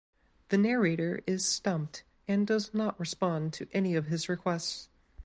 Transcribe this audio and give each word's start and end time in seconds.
The 0.49 0.57
narrator 0.57 1.21
is 1.27 1.45
stumped 1.47 2.01
and 2.27 2.47
does 2.47 2.73
not 2.73 2.99
respond 2.99 3.53
to 3.53 3.67
any 3.71 3.93
of 3.95 4.07
his 4.07 4.27
requests. 4.29 4.89